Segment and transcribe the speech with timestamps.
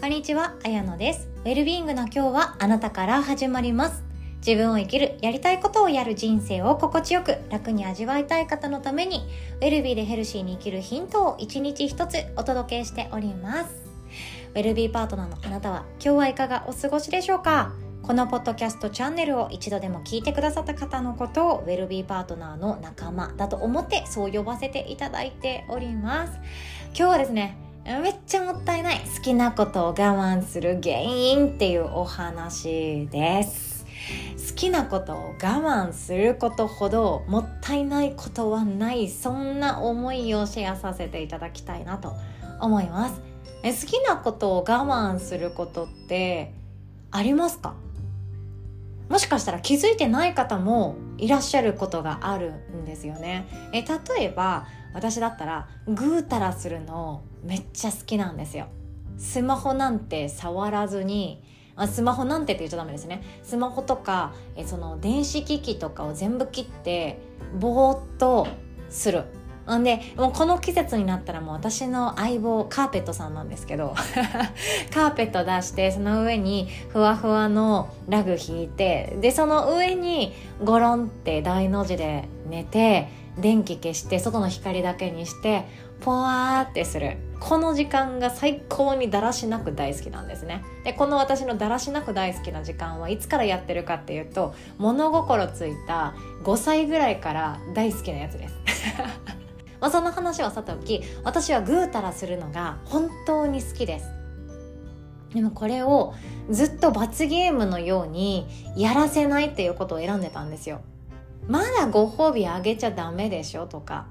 [0.00, 1.28] こんにちは、あやのです。
[1.44, 4.02] ウェルビーイングの今日はあなたから始まります。
[4.38, 9.28] 自分を生きる、やりたいことをやる人生を心地よく、楽に味わいたい方のために、
[9.60, 13.74] ウェルビーでヘルシーに生きるヒントを一日一つお届けしております。
[14.54, 17.74] ウェルビーパートナーのあなたは今日はいかがお過ごしでしょうか？
[18.02, 26.32] このポッドキャストチャンネルを一度でも聞いてくださった方のことをウェルビーパートナーの仲間だと思ってそう呼ばせていただいております
[26.86, 33.84] 今日はですねめっちゃもったいない好きなことを我慢する原因っていうお話です。
[34.50, 39.08] 好きなことを我慢することほどもったいないことはない。
[39.08, 42.14] そんな思いをシェアさせていただきたいなと
[42.60, 43.20] 思います。
[43.62, 46.52] 好きなことを我慢することって
[47.10, 47.74] ありますか？
[49.08, 53.46] もしかしたら気づいてない方もいらっしゃることがあるんですよね。
[53.72, 58.66] え例えば私だったらぐうたらするのめっちゃ好きなんですよ。
[59.16, 61.42] スマホなんて触らずに
[61.76, 63.22] あスマホなんてって言っちゃダメですね。
[63.42, 67.20] スマホとかえその電子機器とかを全部切って
[67.58, 68.46] ぼーっと
[68.88, 69.24] する
[69.78, 73.94] んでもうこの季節になったらもう私の相棒カーペットさんなんですけど
[74.92, 80.32] カーペット出してその上にふわふわのラグ引いてでその上に
[80.64, 83.08] ゴロンって大の字で寝て
[83.40, 85.64] 電気消して外の光だけにして
[86.00, 87.18] ポワーってする。
[87.40, 90.62] この時間が最高にだらしなく大好きなんですね。
[90.84, 98.54] でこの私のだらしなく大好きな時間はいつからやってるかっていうと物心ついた5歳ぐらいから大好きなやつです。
[99.80, 104.06] まあ、その話はさておき私はぐうたらするのが本当に好きです。
[105.34, 106.12] でもこれを
[106.50, 110.80] ずっと罰ゲームのようにやらせないっていうことを選んでたんですよ。
[111.50, 114.06] まだご褒美あげちゃダメでしょとか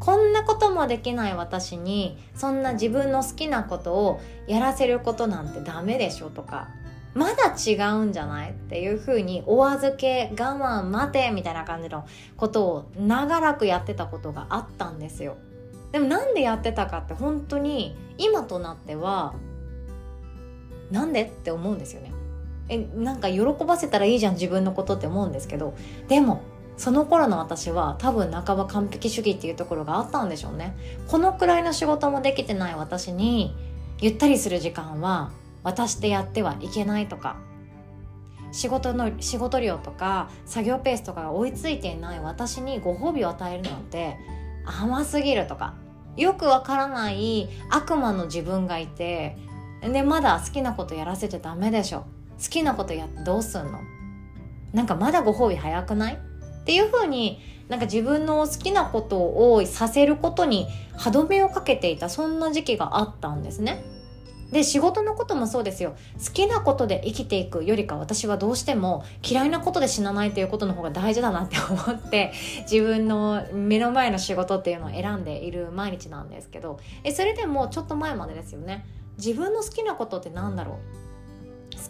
[0.00, 6.68] こんなこともできない私にそんな自分の好きなことをやらせることなんてダメでしょとか
[7.14, 15.36] まだ違うんじゃないっていうふうにお預け我慢待てみたいな感じのことを長らくやってたことがあったんですよ。
[15.92, 19.34] でもなんでやってたかって本当に今となっては
[20.90, 22.12] なんでって思うんですよね。
[22.68, 25.74] えなんか喜ばせたらいいじゃん自分のことって思うんですけど
[26.08, 26.42] でも
[26.76, 30.76] その頃の私は多分半ば完璧主義っていうところがあったんでしょうね。
[31.08, 33.56] このくらいの仕事もできてない私に
[34.00, 35.30] ゆったりする時間は
[35.62, 37.36] 渡してやってはいけないとか。
[38.52, 44.16] 仕事の仕事量とか作業ペースとかが追いついていない私にご褒美を与えるなんて
[44.64, 45.74] 甘すぎるとか。
[46.16, 49.36] よくわからない悪魔の自分がいて
[49.82, 52.04] でまだ好きなことやらせちゃダメでしょ。
[52.40, 53.80] 好きなことやってどうすんの？
[54.72, 56.18] なんかまだご褒美早くない？
[56.64, 59.18] っていう風になんか自分の好きなこと
[59.52, 60.66] をさせることに
[60.96, 63.84] 歯止めをかけていたそんな時期があったんですね。
[64.50, 65.94] で仕事のこともそうですよ。
[66.24, 72.32] 好きなことで生きていくよりか私はどうしても嫌いなことで死なないということの方が大事だなって思って
[72.70, 76.78] 自分の目の前の仕事っていうのを選んでいる毎日なんですけど。
[77.02, 78.86] えそれでもちょっと前までですよね。
[79.18, 81.03] 自分の好きなことって何だろう？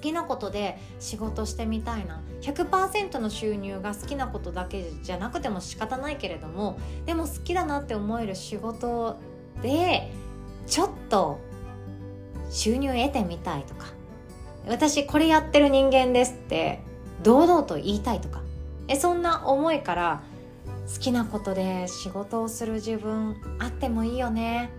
[0.04, 2.20] きなことで仕事してみたいな。
[2.44, 9.16] 100%の収入が好きなことだけじゃなくても仕方ないけれどもでも好きだなって思える仕事
[9.62, 10.12] で
[10.66, 11.38] ちょっと
[12.50, 13.87] 収入得てみたいとか
[14.69, 16.81] 私これやってる人間ですって
[17.22, 18.43] 堂々と言いたいとか
[18.88, 20.22] えそんな思いから
[20.93, 24.70] 好きなことで仕事をする自分あってもいいよね。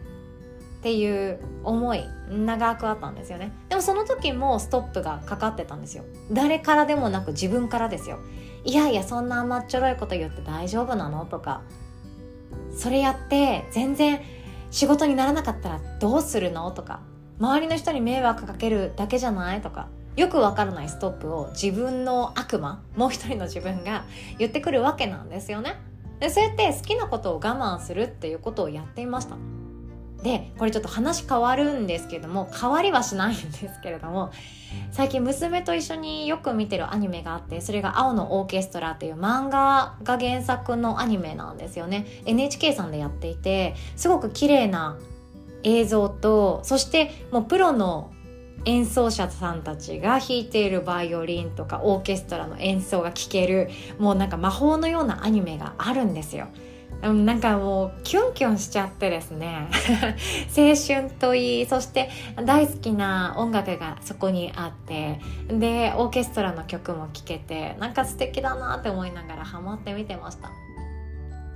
[0.85, 3.51] っていう思い長くあったんですよね。
[3.69, 6.03] でもその時もストップがかかってたんですよ。
[6.31, 8.19] 誰からでもなく自分からですよ。
[8.66, 11.25] いやいやそんな甘っちょろいこと言って大丈夫なの？
[11.25, 11.63] とか。
[12.78, 14.22] それやって全然
[14.69, 16.69] 仕事にならなかったらどうするの？
[16.69, 17.00] とか。
[17.40, 19.62] 周りの人に迷惑かけるだけじゃない？
[19.62, 19.88] とか。
[20.16, 24.06] よくわからないストップを自分の悪魔もう一人の自分が
[24.38, 25.78] 言ってくるわけなんですよね。
[26.19, 29.35] でそうやって好きなことを我慢するっていうことをやっていました。
[30.25, 34.31] でこれちょっと話変わるんですけども変わりはしないんですけれども
[34.91, 44.97] 最近娘と一緒によく見てるアニメがあってそれが「青のオーケストラ」っていう漫画が原作のアニメなんですよね NHK さんでやっていてすごく綺麗な
[45.61, 48.11] 映像とそしてもうプロの
[48.66, 53.69] 演奏者さんたちが弾いているバイオリンとかオーケストラの演奏が聴ける
[53.99, 56.47] もうなんか魔法のようなアニメがあるんですよ。
[57.02, 59.67] なんかもうキュンキュンしちゃってですね。
[60.58, 62.09] 青春といいそして
[62.43, 70.49] 大好きな音楽がそこにあってでオーケストラの曲も聴けてなんか素敵だなって思いながらハマって見てました。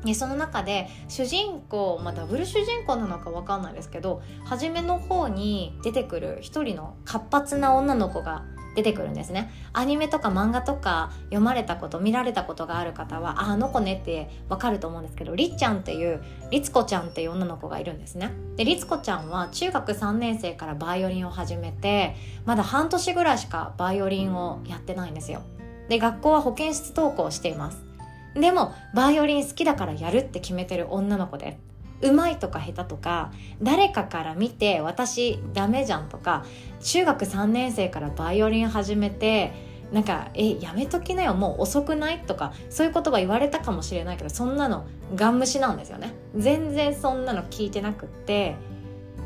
[0.04, 9.51] でその中で主人公、まあ、ダブル主人公なのか分かんないですけど初めの方に出てくる一人の活発な女の子が出てくるんですね。
[9.74, 16.21] アニメとか漫画とか読まれたこと見られたことがある方はああの子ねってわかると思うんですけどりっちゃんっていう
[16.51, 18.31] りつこちゃんっていう女の子がいるんですね。
[18.56, 25.42] でりつこちゃんは中学3年生からバイオリンを始めてまだ半年ぐらいしかバイオリンをやってないんですよ。
[25.88, 27.83] で学校は保健室登校しています。
[28.36, 31.57] でもバイオリン好きだからやるって決めてる女の子で
[32.01, 33.31] うまいとか下手とか
[33.62, 36.46] 誰かから見て私ダメじゃんとか
[36.81, 39.54] 中学3年生からバイオリン始めて
[39.92, 44.86] なんか「えやめときなよもう遅くない?」とかそういう言葉言われたかもしれないけどそんなの
[45.16, 48.56] ガン無視なんですよね全然そんなの聞いてなくって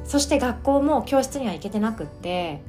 [0.04, 2.62] そして学校も教室には行けてなくって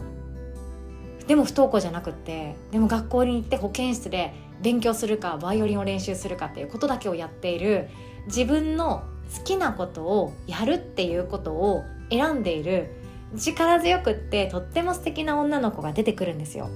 [1.27, 7.89] でも不登校じゃなくってでも学校に行って保健室で勉強するかバイオリンを練習するかっていうことだけをやっている
[8.27, 12.91] 自分の好きなことをやるっていうことを選んでいる
[13.37, 16.69] 力強くってとっても素敵な女の子が出てくるんですよ。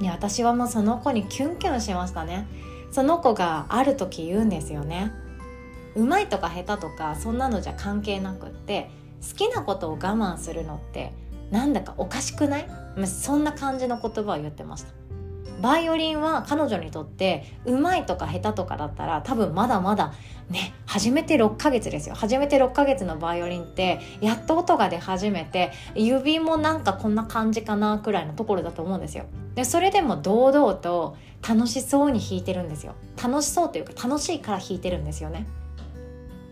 [0.00, 2.46] いや私はもうその子にキュンキュンしましたね。
[2.90, 5.12] その子がある時言うんですよね。
[5.94, 8.90] うまいとか下手とかそんなのじゃ関係なくって
[9.20, 11.12] 好きなことを我慢するのって
[11.50, 12.66] なんだかおかしくない？
[13.06, 15.01] そんな感じの言葉を言ってました。
[15.62, 20.12] バイオリンは彼女にとってうまいとか下手とかだったら多分まだまだ
[20.50, 22.16] ね初めて6ヶ月ですよ。
[22.16, 29.24] 初めて6ヶ月のバイオリンってやっと音が出始めて指もなんかこんな感じかなくらいのところだと思うんですよ。
[29.54, 31.16] でそれでも堂々と
[31.48, 32.94] 楽しそうに弾いてるんですよ。
[33.22, 35.46] 楽しそうというか楽しいから弾いてるんですよね。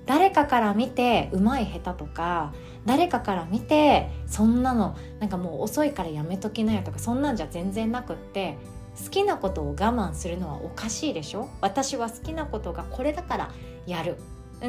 [0.07, 2.53] 誰かから見てうまい下手とか
[2.85, 8.57] 誰かから見てそんなのなんかもう遅いからやめときなよとかそんなんじゃ全然なくって
[9.05, 11.49] 好きなことを我慢するのはおかしいでしょ？
[11.61, 13.51] 私は好きなことがこれだから
[13.87, 14.17] やる。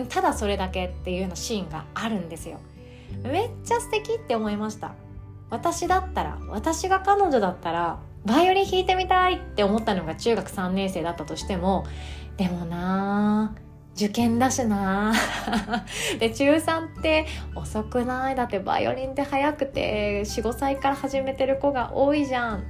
[0.10, 2.60] ただそれだけっていうようなシーンがあるんですよ。
[3.24, 4.94] めっちゃ素敵って思いました。
[5.50, 11.86] 私だったら私が彼女だったらバイオリン弾いてみたいって思ったのが中学3年生だったとしても
[12.38, 13.62] でもなあ
[13.95, 15.12] 受験だしな。
[16.19, 18.36] で中3って遅くない？
[18.36, 22.63] だってバイオリンって早くて45歳から始めてる子が多いじゃん。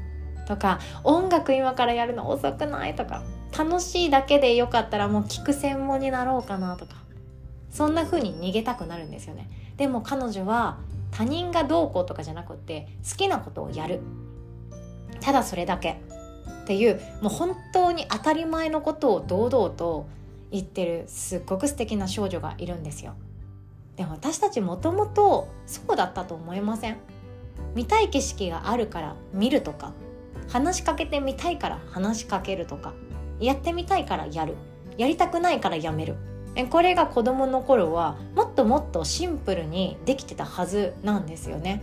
[0.52, 3.24] とか音楽今からやるの遅くないとか
[3.58, 6.96] 楽しいだけでよかったらもう聞く専門になろうかなとか
[7.72, 9.50] そんな風に逃げたくなるんですよね。
[9.78, 10.78] でも彼女は
[11.12, 14.02] 他人がどうこうとかじゃなくって好きなことをやる。
[15.22, 16.02] ただそれだけ。
[16.64, 20.06] っていうもう本当に当たり前のことを堂々と
[20.52, 23.14] 言ってるすっごく素敵な少女がいるんですよ。
[23.96, 26.98] でも私たちもともとそうだったと思いません。
[27.74, 29.94] 見たい景色があるから見るとか
[30.52, 32.94] 話しかけてみたいから話しかけるとか。
[33.40, 34.56] やってみたいからやる。
[34.98, 36.16] やりたくないからやめる。
[36.70, 41.82] これが子供の頃はもっともっとシンプルにできてたはずなんですよね。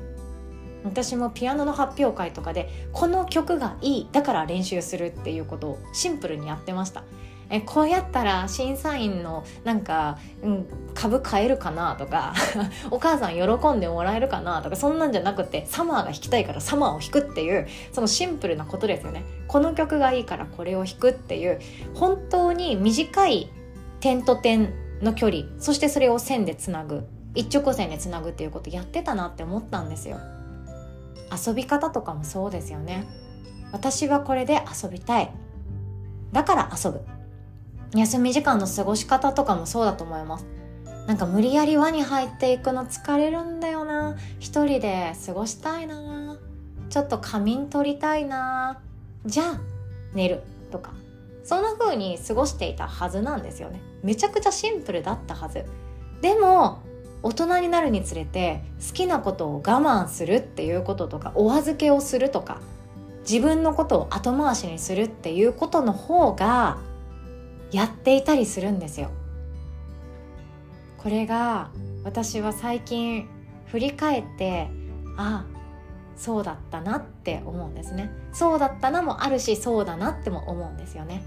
[0.85, 7.03] 私もピアノの発表会とかでこの曲がいいだから練習するっていうことをシンプルにやってました。
[7.51, 12.35] えこうやったら審査員のなんか、うん、株買えるかなとか
[12.91, 19.25] お母さん喜んでもらえるかなとかそんなんじゃなくてサマーが弾きたいからサマーを弾くっていうそのシンプルなことですよね。
[19.47, 21.59] この曲がいいからこれを弾くっていう
[21.95, 23.51] 本当に短い
[24.01, 30.19] 点と点の距離そしてそれを線でつなぐ一直線でつなぐっていうことやってたなって思ったんですよ。
[31.47, 33.07] 遊び方とかもそうですよね。
[33.73, 35.31] 私はこれで遊びたい。
[36.33, 37.18] だから遊ぶ。
[37.95, 40.47] 休み時間の過ごし方とかもそうだと思います。
[41.07, 44.17] なんか無理やり輪に入っていくの疲れるんだよな。
[44.39, 46.37] 一人で過ごしたいな。
[46.91, 48.81] ちょっと仮眠取りたいな。
[49.25, 49.61] じゃあ
[50.15, 50.93] 寝るとか。
[51.45, 53.81] そんな風に過ごしていたはずなんですよね。
[54.03, 55.65] めちゃくちゃシンプルだったはず。
[56.21, 56.83] でも
[57.23, 62.61] 大人になるにつれて好きなことを我慢するっていうこととかお預けをするとか
[63.29, 66.79] 自分のことを後回しにするっていうことの方が
[67.73, 69.11] やっていたりするんですよ。
[70.97, 71.71] これが
[72.05, 73.29] 私は最近
[73.67, 74.69] 振り返って
[75.17, 75.45] あ
[76.17, 78.11] そうだったなって思うんですね。
[78.33, 81.23] そうだったなもあるしそうだなっても思うんですよね。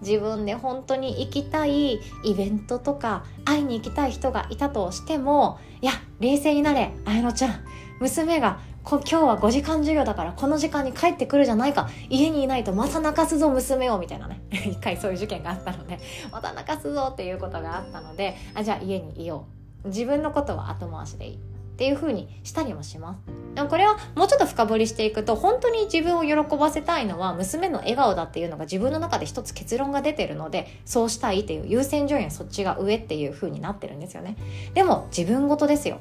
[0.00, 7.64] 自分で本当に行きたいイベントとか会いに行きたい人がいたとしてもいや冷静になれ綾乃ちゃん
[8.00, 11.88] 娘が今日は5時間授業だからこの時間に帰ってくるじゃないか。
[12.10, 14.42] 家にいないとまた泣かすぞ娘をみたいなね。
[14.50, 15.98] 一回そういう事件があったので
[16.30, 19.46] また泣かすぞっていうことがあったのであじゃあ家にいよ
[19.84, 19.88] う。
[19.88, 34.36] 自分のことは後回しでいいってっていうにしたりもしますでもこれはもうちょっと深掘りしていくと本当に自分を喜ばせたいのは娘の笑顔だっていうのが自分の中で一つ結論が出てるのでそうしたいっていう優先順位はそっちが上っていう風になってるんですよね。
[34.74, 35.98] でも自分ごとですよ。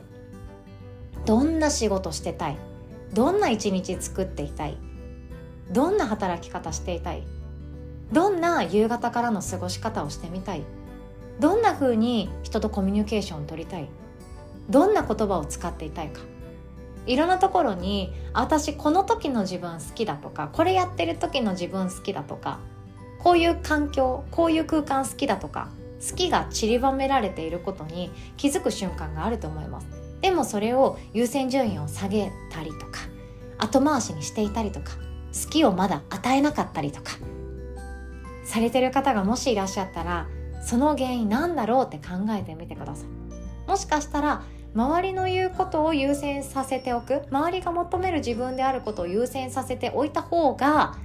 [1.25, 2.57] どんな仕事してたい？
[3.13, 4.77] どんな一日作っていたい？
[5.72, 7.24] どんな働き方していたい？
[8.12, 10.63] どんな夕方からの過ごし方をしてみたい？
[11.39, 13.89] どんな風に人とコミュニケーションを取りたい？
[14.70, 16.22] どんな言葉を使っていたいか？
[17.06, 22.60] いろんなところに私この時の自分好きだとかこれやってる時の自分好きだとか
[23.20, 25.70] こういう環境こういう空間好きだとか
[26.08, 30.00] 好きが散りばめられていることに気づく瞬間があると思います。
[30.22, 33.01] でもそれを優先順位を下げたりとか
[33.58, 34.92] 後回しにしていたりとか
[35.34, 37.13] 好きをまだ与えなかったりとか
[38.44, 40.28] されてる方がもしいらっしゃったら
[40.63, 43.22] その原因なんだろうって考えてみてください。
[43.70, 50.98] もしかしたら周りの言うことを優先させておく周りが求める自分であることを優先させておいた方が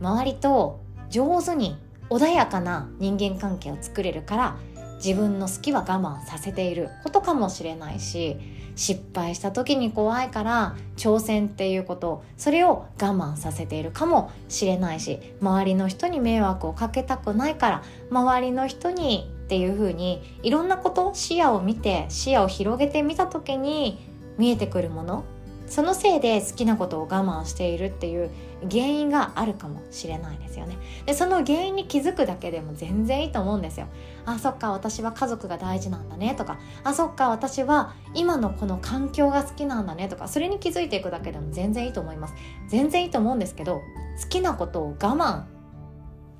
[0.00, 1.76] 周りと上手に
[2.08, 4.56] 穏やかな人間関係を作れるから
[5.04, 8.36] 自分の好きは我慢させていることかもしれないし
[8.76, 23.98] 失敗した時に怖いから挑戦っていうことそれを我慢させているかもしれないし周りの人に迷惑をかけたくないから周りの人にっていうふうにいろんなこと視野を見て視野を広げてみた時に
[24.38, 25.24] 見えてくるもの
[25.70, 28.28] そのせいで好きなことを我慢しているっていう
[28.68, 30.76] 原因があるかもしれないですよね。
[31.06, 33.86] でその原因に気づくだけでも全然いいと思うんですよ
[34.26, 42.34] あそっか私は家族が大事なんだねとかあそっか私は今のこの環境が好きなんだねとかそれに気づいていくだけでも全然いいと思います。
[42.68, 43.80] 全然いいと思うんですけど
[44.22, 45.44] 好きなことを我慢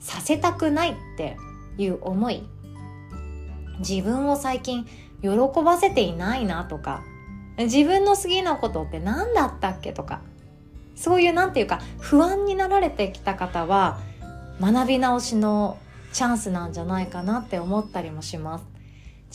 [0.01, 1.37] させたくないって
[1.79, 2.43] いう思い
[3.79, 4.87] 自分を最近
[5.23, 5.29] 喜
[5.65, 7.05] ばせていないなとか
[7.64, 10.21] 自分の好きなことって何だったっけとか
[10.95, 13.99] そういうなんていうか不安になられてきた方は
[14.61, 15.79] 学び直しの
[16.12, 18.64] チャンスなんじゃないかなって思ったりもします。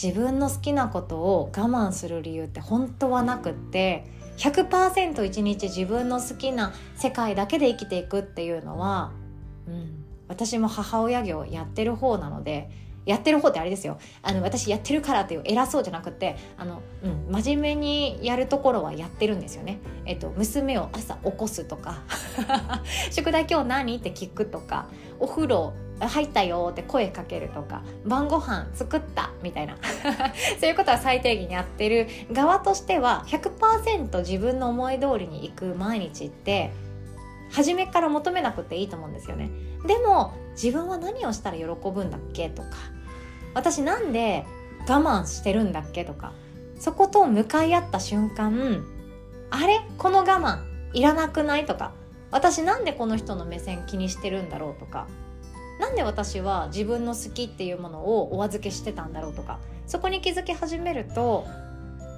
[0.02, 4.06] 自分の好きなことを我慢する理由って本当はなくって
[4.38, 9.14] 100%一日自分の好きな世界だけで生きていくっていうのは、
[9.68, 12.70] うん、私も母親業やってる方なので
[13.06, 13.98] やってる方ってあれですよ。
[14.22, 19.80] あの私やってるからっていう偉そうじゃなくてあの、うん、真面目にやるところはやってるんですよね。
[20.06, 22.02] えっと、娘を朝起こすとか。
[23.12, 23.98] 宿題今日何？
[23.98, 24.88] って聞くとか。
[25.18, 27.84] お風呂入ったよって声かけるとか。
[28.06, 29.78] 晩ご飯作ったみたいな。
[30.60, 36.72] そういうことは最低限やってる側としては100%自分の思い通りに行く毎日って
[37.52, 39.50] 初めから求めなくていいと思うんですよね。
[39.86, 42.70] でも自分は何をしたら喜ぶんだっけとか
[43.56, 44.46] 私なんで
[44.88, 46.34] 我慢してるんだっけとか
[46.80, 48.86] そこと向かい合った瞬間
[49.50, 49.80] あれ？
[49.98, 50.60] この我慢
[50.94, 51.94] いらなくないとか
[52.32, 55.08] 私なんでこの人の目線気にしてるんだろうとか
[55.80, 61.46] なんで私は自分の好きっていうものをお預けしてたんだろうとかそこに気づき始めると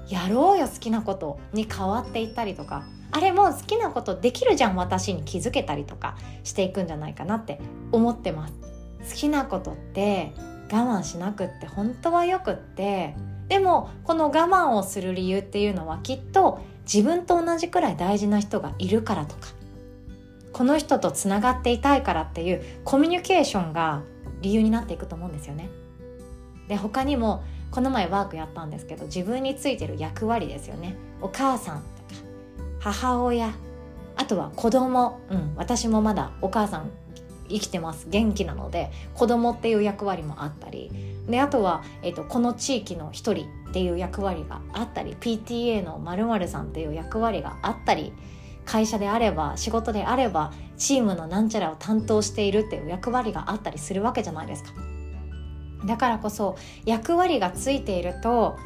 [0.09, 7.59] やろうよ好きなことに変わっていったりとかあれもう好きなことできるじゃん私に気づけたりとかしていくんじゃないかなって
[7.91, 8.53] 思ってます。
[9.09, 10.33] 好きなことって
[10.71, 13.15] 我慢しなくって本当はよくって
[13.47, 16.59] でもこの我慢をする理由っていうのはきっと
[16.91, 19.49] 自分と同じくらい大事な人がいるからとか
[20.53, 24.01] この人とつながっていたいからっていうコミュニケーションが
[24.41, 25.69] 理由になっていくと思うんですよね。
[26.67, 30.95] で他にもこの前ワークやったんですけど自分についてる役割ですよね。
[31.21, 31.83] お母さんと
[32.15, 32.21] か
[32.79, 33.53] 母親
[34.15, 36.89] あとは子供うん私もまだお母さん
[37.49, 40.91] 生きてます元気なので子供っていう役割もあったり
[41.27, 48.13] であとは、えーと、この地域の一人っていう役割があったり PTA のまるさんっていう役割があったり
[48.65, 54.71] 会社であれば仕事であればチームのなんちゃらを担当しているっていう役割があったりするわけじゃないですか。
[55.85, 58.57] だからこそ役割がついていると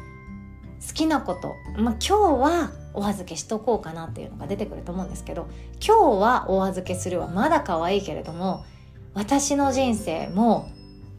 [0.86, 5.48] 好きなこと、まあ、今日はお預けしとこうかなっていうのが出てくると思うんですけど
[5.80, 8.64] 今日はお預けするはまだ可愛いけれども
[9.14, 10.70] 私の人生も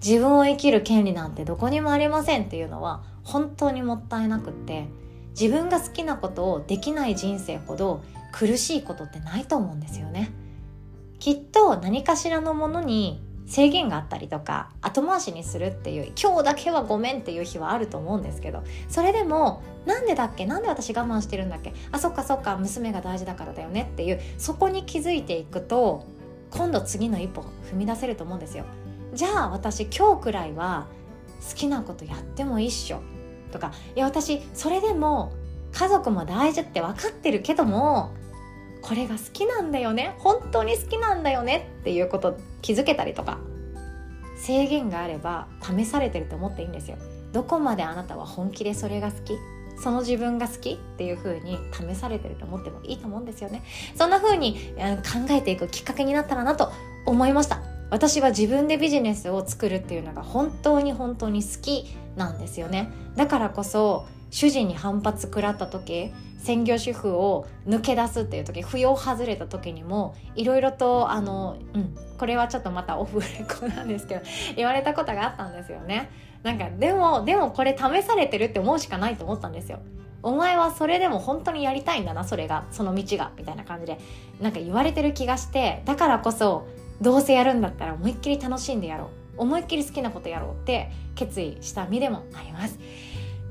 [0.04, 4.88] 自分を生きる権利なんてどこにもありませんっていうのは本当にもったいなくって
[5.40, 10.32] 自分が好きなことをできない人生ほど苦しいことってないと思うんですよね。
[11.20, 20.46] きっと何かしらのものに制限があったりとか後回しにするっていう今日だけはごめんっていう日はあると思うんですけどそれでもなんでだっけ？
[20.46, 21.74] なんで私我慢してるんだっけ？
[21.92, 26.06] あそっかそっか娘が大事だからだよねっていうそこに気づいていくと
[26.54, 27.42] 今度次の一歩
[27.72, 28.66] 踏み出せると思うんですよ。
[29.14, 30.88] じゃあ私今日くらいは
[31.50, 33.02] 好きなことやってもいいっしょ。
[33.52, 35.34] とかいや私それでも
[35.72, 38.12] 家族も大事って分かってるけども
[38.82, 40.16] これが好きなんだよね。
[40.20, 41.72] 本当に好きなんだよね。
[41.82, 43.40] っていうこと気づけたりとか
[44.38, 46.98] 制限があれば試されてると思っていいんですよ。
[47.32, 49.38] どこまであなたは本気でそれが好き？
[49.82, 53.64] その自分が好きっていう風に試されてると思ってもいいと思うんですよね。
[53.96, 56.72] そんな風に考えていくきっかけになったらなと
[57.06, 57.62] 思いました。
[57.90, 62.92] 私は自分でビジネスを作るっていうのが本当に本当に好きなんですよね。
[63.16, 73.28] だからこそ主人に反発食らった時専業主婦を抜け出すっていう時扶養外れた時にもいろいろとあの、うん、これはちょっとまたオフレ
[73.60, 74.22] コなんですけど
[74.56, 76.10] 言われたことがあったんですよね。
[76.44, 79.80] なんかでもでもこれ試されてるって思うしかないと思ったんですよ。
[80.22, 82.66] お前はそれでも本当にやりたいんだなそれが。
[82.72, 83.32] その道が。
[83.38, 83.98] みたいな感じで。
[84.42, 86.68] なんか言われてる気がしてだからこそ
[87.02, 89.10] どうせやるんだったら思いっきり楽しんでやろう。
[89.38, 92.78] 思いっきり好きなことやろうって決意した身でもあります。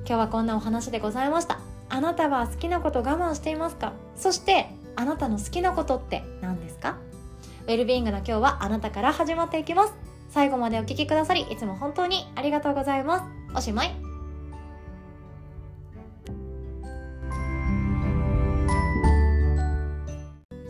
[0.06, 1.58] 今日はこんなお話でございました。
[1.88, 3.92] あなたは好きなこと我慢していますか？
[4.16, 6.96] そしてあなたの好きなことって何ですか？
[7.66, 9.94] ウェルビーイングの今日はあなたから始まっていきます。
[10.32, 13.24] 最後までお聴きくださりいつも本当にありがとうございます。
[13.54, 13.94] おしまい。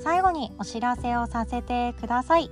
[0.01, 2.51] 最後にお知らせをさせてください。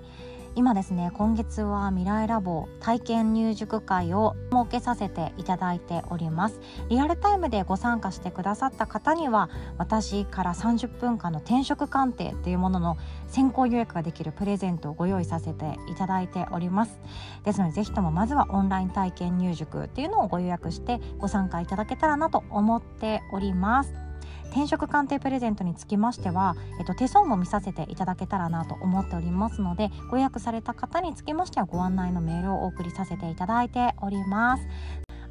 [0.57, 6.61] 今ですね今月は未来ラボ体験入塾会を設けさせていただいております。
[6.89, 12.97] リアルタイムでご参加してくださった方には私から30分間の転職鑑定というものの
[13.29, 17.01] 先行予約ができるプレゼントをご用意させていただいております。
[17.45, 24.10] ですのでぜひともまずはオンライン体験入塾っていうのをご予約してご参加いただけたらなと思っております。
[24.51, 34.67] 転職鑑定プレゼントにつきましては、えっと、手相も見させていただけたらなと思っておりますのでご予約された方につきましてはご案内のメールをお送りさせていただいております。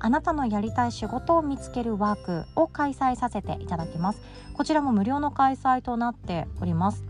[0.01, 4.21] あなたのやりたい仕事を見つけるワークを開催させていただきます。
[4.53, 7.03] こちらも無料の開催となっております。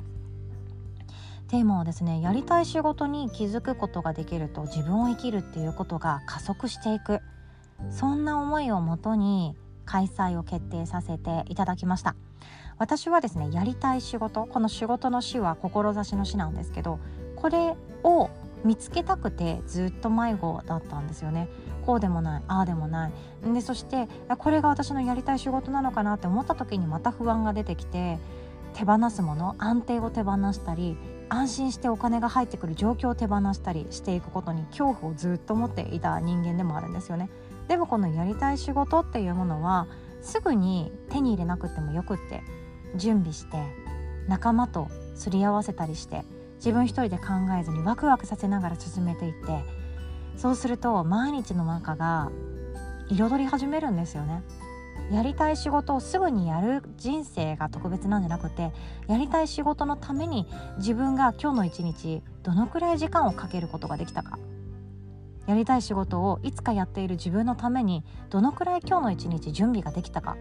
[1.49, 7.21] テーマはですねやりたい仕事に気づくことができると自分を生きるっていうことが加速していく。
[7.91, 9.55] そんな思いをもとに
[9.89, 12.15] 開催を決定させていただきました。
[12.77, 16.99] 私はですねやりたい仕事この仕事の死は志の死なんですけど
[17.35, 18.29] これを
[18.63, 21.49] 見つけたくてずっと迷子だったんですよね。
[21.85, 23.11] こうでもないああでもない。
[23.51, 28.19] でそしてこれが私のやりたい仕事なのかなって思った時にまた不安が出てきて
[28.75, 30.97] 手放すもの安定を手放したり
[31.29, 37.29] 安心してお金が入ってくる状況を手放したりしていくことに恐怖をずっと持っていた人間でもあるんですよね。
[37.69, 39.87] でもこのやりたい仕事っていうものは
[40.21, 42.41] すぐに手に入れなくてもよくって
[42.95, 43.63] 準備して
[44.27, 46.23] 仲間とすり合わせたりして
[46.55, 47.25] 自分一人で考
[47.57, 49.63] えずにワクワクさせながら進めていって
[50.35, 52.31] そうすると毎日の中が
[53.09, 54.43] 彩り始めるんですよね。
[55.11, 58.71] やりたい仕事をすぐにやる人生が特別なんじゃなくて
[59.07, 60.45] やりたい仕事のために
[60.77, 64.37] 自分が今日の一日どのくらい時間をかけることができたか
[65.49, 70.37] やりたい仕事をいつかやっている自分のためにどのくらい今日の一日準備ができたか。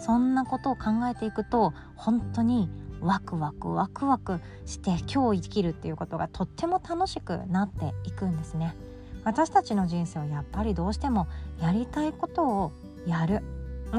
[0.00, 2.68] そんなことを考えていくと本当に
[3.00, 8.74] ワクワクワクワクして今日生きるっていうことがとっても楽しくなっていくんですね。
[9.22, 11.28] 私たちの人生はやっぱりどうしても
[11.62, 12.72] やりたいことを
[13.06, 13.42] やる。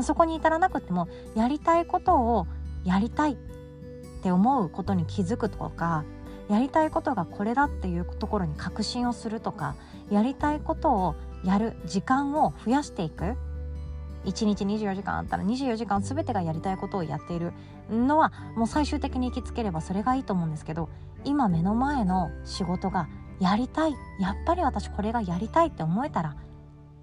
[0.01, 2.47] そこに至らなくてもやりたいことを
[2.83, 3.35] やりたいっ
[4.23, 6.03] て思うことに気づくとか
[6.49, 9.75] やりたいことがこれだっていうところに確信をするとか
[10.09, 13.35] やりたいことをやる時間を増やしていく
[14.25, 17.53] 1日24時間あったら24時間全てがやりたいことをやっている
[17.89, 20.89] のはもう最終的に行きつければそれがいいと思うんですけど
[21.23, 23.07] 今目の前の仕事が
[23.39, 26.35] やりたいやっぱり私これがやりたいって思えたら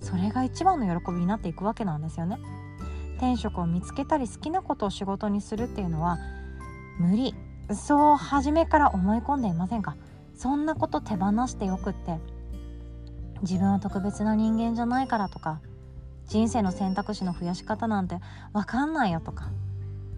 [0.00, 2.38] それが一番の喜びになっていくわけなんですよね。
[3.16, 6.18] 転職を見つけたり好きなことを仕事にするっていうのは
[7.00, 7.34] 無理
[7.74, 9.96] そう初めから思い込んでいませんか？
[10.34, 12.18] そんなこと手放してよくって。
[13.42, 15.60] 自分は特別な人間じゃないからとか。
[16.26, 18.18] 人生の選択肢の増やし方なんて
[18.52, 19.48] 分かんないよとか。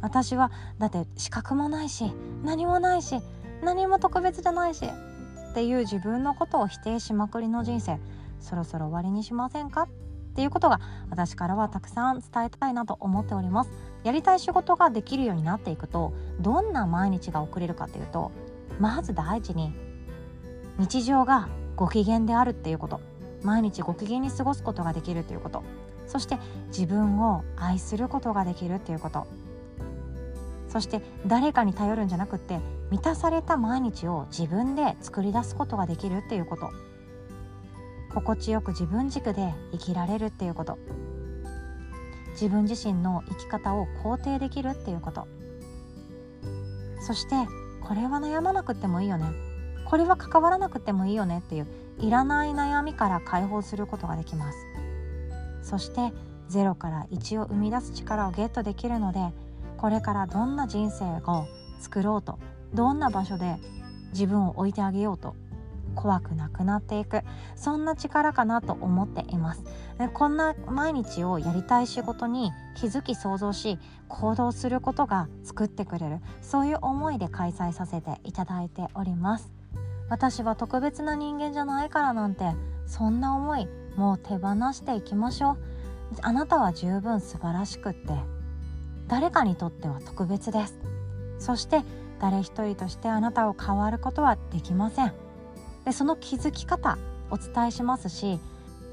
[0.00, 3.20] 私はだって資格もないし何もないし
[3.62, 7.98] 何も特別じゃないしっていう自分のことを否定しまくりの人生。
[8.40, 9.82] そろそろ終わりにしませんか？
[9.82, 9.88] っ
[10.34, 13.70] ていうことが私からはたくさん伝えたいなと思っております。
[14.04, 18.32] やりたい仕事ができるようになっていくとどんな毎日が送れるかっていうと
[18.78, 19.72] まず第一に
[20.78, 23.00] 日常がご機嫌であるっていうこと。
[23.42, 25.62] 毎日ご機嫌に過ごすことができるっていうこと。
[26.06, 29.26] そして自分を愛することができるっていうこと。
[30.68, 32.60] そして誰かに頼るんじゃなくって
[32.90, 36.70] 満たされた毎日を自分で作り出すことができるっていうこと。
[38.14, 40.78] 心地よく自分軸で生きられるっていうこと。
[42.40, 45.28] 自分自身の生き方を肯定できるっていうこと。
[47.00, 47.34] そして
[47.82, 49.26] これは悩まなくてもいいよね。
[49.84, 51.66] これは関わらなくてもいいよねっていう
[51.98, 54.58] いらない悩みから解放することができます。
[55.62, 56.12] そして
[56.50, 59.20] 0から1を生み出す力をゲットできるので
[59.76, 61.46] これからどんな人生を
[61.80, 62.38] 作ろうと
[62.74, 63.56] どんな場所で
[64.12, 65.36] 自分を置いてあげようと
[65.94, 67.22] 怖くなくなっていく。
[67.56, 69.64] そんな力かなと思っています。
[70.14, 76.20] こんな毎日をやりたい仕事に気づき想像し行動することが作ってくれる。
[76.40, 79.52] そういう思いで開催させていただいております。
[80.08, 82.44] 私は特別な人間じゃないからなんて
[82.86, 85.58] そんな思いもう手放していきましょう。
[86.22, 88.14] あなたは十分素晴らしくって
[89.06, 90.78] 誰かにとっては特別です。
[91.38, 91.82] そして
[92.20, 95.12] 誰一人としてあなたを変わることはできません。
[95.90, 96.98] でその気づき方
[97.30, 98.38] お伝えしますし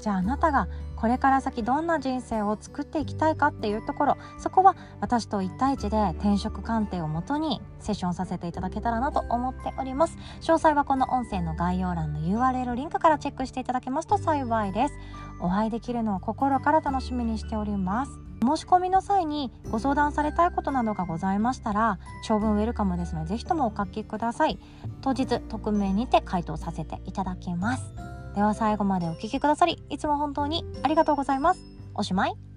[0.00, 10.18] じゃああなたがこれから先どんな人生を作っていきたいかっていうところそこは私と1対1で転職鑑定をもとにセッションさせていただけたらなと思っております。
[10.40, 14.94] 詳細はこの音声の概要欄の URL リンクからチェックしていただけますと幸いです。
[15.40, 18.27] お会いできるのを心から楽しみにしております。
[18.40, 24.58] 申し込みの際にご相談されたいことなどがございましたら長文ウェルカムですのでぜひともお書きください。
[25.00, 27.92] 当日匿名にて回答させていただきます。
[28.34, 31.60] では最後までお聴きくださりいつも本当にありがとうございます。
[31.94, 32.47] おしまい。